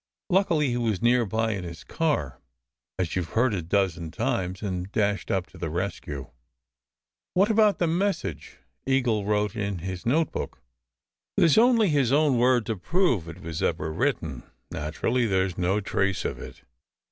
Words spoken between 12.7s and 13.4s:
prove